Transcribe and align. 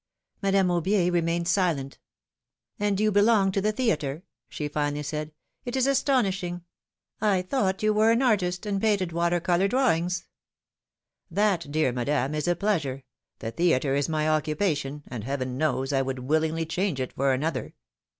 ^^ 0.39 0.41
Madame 0.41 0.69
Aubier 0.69 1.13
remained 1.13 1.47
silent. 1.47 1.99
^^And 2.79 2.99
you 2.99 3.11
belong 3.11 3.51
to 3.51 3.61
the 3.61 3.71
theatre? 3.71 4.23
she 4.49 4.67
finally 4.67 5.03
said. 5.03 5.31
^Ht 5.67 5.75
is 5.75 5.85
astonishing! 5.85 6.63
I 7.21 7.43
thought 7.43 7.83
you 7.83 7.93
w'ere 7.93 8.09
an 8.11 8.23
artist, 8.23 8.65
and 8.65 8.81
painted 8.81 9.11
water 9.11 9.39
color 9.39 9.67
drawings? 9.67 10.25
That, 11.29 11.71
dear 11.71 11.91
Madame, 11.91 12.33
is 12.33 12.47
a 12.47 12.55
pleasure; 12.55 13.03
the 13.37 13.51
theatre 13.51 13.93
is 13.93 14.09
my 14.09 14.27
occupation, 14.27 15.03
and 15.07 15.23
Heaven 15.23 15.55
knows 15.59 15.93
I 15.93 16.01
would 16.01 16.17
willingly 16.17 16.65
change 16.65 16.99
it 16.99 17.13
for 17.13 17.31
another. 17.31 17.75